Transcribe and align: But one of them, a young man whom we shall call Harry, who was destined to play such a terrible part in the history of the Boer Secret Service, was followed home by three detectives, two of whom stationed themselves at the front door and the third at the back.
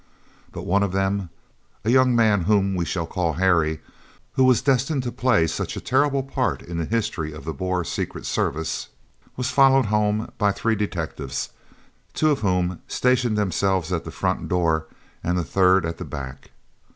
But 0.51 0.65
one 0.65 0.81
of 0.81 0.93
them, 0.93 1.29
a 1.85 1.91
young 1.91 2.15
man 2.15 2.41
whom 2.45 2.73
we 2.73 2.85
shall 2.85 3.05
call 3.05 3.33
Harry, 3.33 3.81
who 4.33 4.43
was 4.43 4.63
destined 4.63 5.03
to 5.03 5.11
play 5.11 5.45
such 5.45 5.77
a 5.77 5.79
terrible 5.79 6.23
part 6.23 6.63
in 6.63 6.79
the 6.79 6.85
history 6.85 7.31
of 7.33 7.45
the 7.45 7.53
Boer 7.53 7.83
Secret 7.83 8.25
Service, 8.25 8.89
was 9.37 9.51
followed 9.51 9.85
home 9.85 10.31
by 10.39 10.51
three 10.53 10.73
detectives, 10.73 11.51
two 12.15 12.31
of 12.31 12.39
whom 12.39 12.81
stationed 12.87 13.37
themselves 13.37 13.93
at 13.93 14.03
the 14.03 14.09
front 14.09 14.47
door 14.47 14.87
and 15.23 15.37
the 15.37 15.43
third 15.43 15.85
at 15.85 15.99
the 15.99 16.03
back. 16.05 16.49